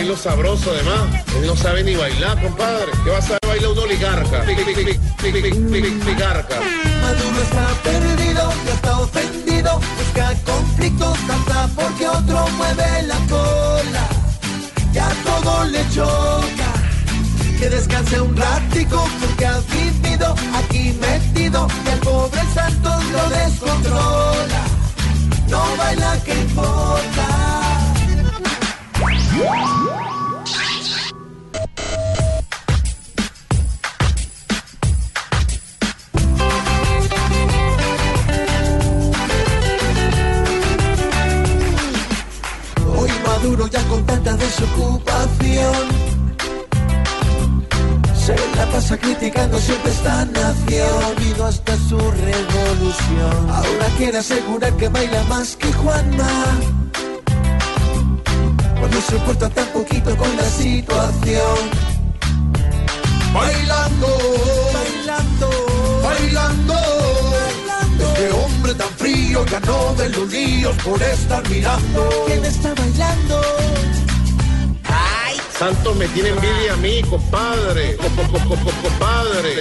Bailo 0.00 0.16
sabroso 0.16 0.70
además. 0.70 1.10
Él 1.36 1.46
no 1.46 1.54
sabe 1.54 1.84
ni 1.84 1.94
bailar, 1.94 2.42
compadre. 2.42 2.90
¿Qué 3.04 3.10
va 3.10 3.18
a 3.18 3.20
saber 3.20 3.38
bailar 3.46 3.72
un 3.72 3.78
oligarca? 3.80 4.40
Oligarca. 4.40 6.56
Maduro 7.02 7.42
está 7.42 7.66
perdido, 7.82 8.50
ya 14.90 15.06
todo 15.22 15.64
le 15.64 15.86
choca, 15.90 16.72
que 17.58 17.68
descanse 17.68 18.22
un 18.22 18.34
ratico 18.34 19.06
porque 19.20 19.44
ha 19.44 19.60
vivido 19.68 20.34
aquí 20.54 20.98
Ya 43.68 43.82
con 43.88 44.04
tanta 44.06 44.34
desocupación. 44.36 45.88
Se 48.14 48.34
la 48.56 48.66
pasa 48.72 48.96
criticando 48.96 49.58
siempre 49.58 49.92
esta 49.92 50.24
nación. 50.24 51.04
Olvido 51.04 51.46
hasta 51.46 51.76
su 51.76 51.98
revolución. 51.98 53.50
Ahora 53.50 53.86
quiere 53.98 54.18
asegurar 54.18 54.72
que 54.76 54.88
baila 54.88 55.22
más 55.24 55.56
que 55.56 55.70
Juanma. 55.74 56.58
Cuando 58.78 59.00
se 59.02 59.16
porta 59.18 59.50
tan 59.50 59.66
poquito 59.68 60.16
con 60.16 60.36
la 60.36 60.44
situación 60.44 61.90
no 69.58 69.94
de 69.94 70.08
los 70.10 70.28
líos 70.32 70.76
por 70.84 71.02
estar 71.02 71.48
mirando 71.48 72.24
¿Quién 72.26 72.44
está 72.44 72.72
bailando? 72.74 73.42
Santos 75.58 75.94
me 75.94 76.08
tiene 76.08 76.30
envidia 76.30 76.72
a 76.72 76.76
mí, 76.78 77.02
compadre. 77.02 77.94
Co- 77.96 78.08
co- 78.16 78.22
co- 78.32 78.48
co- 78.48 78.56
co- 78.64 78.82
Compadre. 78.82 79.52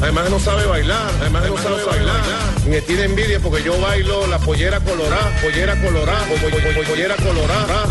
Además 0.00 0.30
no 0.30 0.40
sabe 0.40 0.64
bailar. 0.64 1.10
Además 1.20 1.44
no 1.46 1.58
sabe 1.58 1.84
bailar. 1.84 2.22
Me 2.66 2.80
tiene 2.80 3.04
envidia 3.04 3.38
porque 3.38 3.62
yo 3.62 3.78
bailo 3.82 4.26
la 4.28 4.38
pollera 4.38 4.80
colorada, 4.80 5.30
pollera 5.42 5.78
colorada, 5.82 6.24
po- 6.24 6.36
po- 6.36 6.56
po- 6.56 6.88
pollera 6.88 7.16
colorada. 7.16 7.82